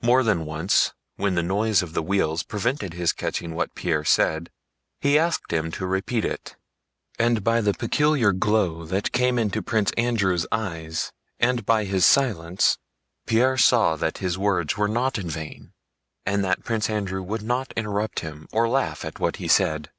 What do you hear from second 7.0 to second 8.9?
and by the peculiar glow